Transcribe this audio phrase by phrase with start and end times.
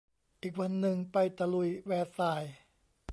[0.41, 2.53] อีกวันนึงไปตะลุยแวร์ซายน์